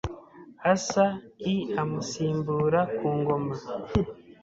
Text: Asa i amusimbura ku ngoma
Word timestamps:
Asa 0.73 1.05
i 1.53 1.55
amusimbura 1.81 2.81
ku 2.95 3.07
ngoma 3.17 3.53